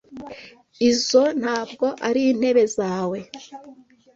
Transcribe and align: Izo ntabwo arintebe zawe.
Izo 0.89 1.23
ntabwo 1.41 1.85
arintebe 2.07 2.63
zawe. 2.77 3.19